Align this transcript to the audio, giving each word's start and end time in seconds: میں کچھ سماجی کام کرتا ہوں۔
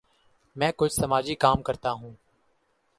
میں 0.55 0.71
کچھ 0.77 0.93
سماجی 0.93 1.35
کام 1.35 1.61
کرتا 1.61 1.91
ہوں۔ 1.91 2.11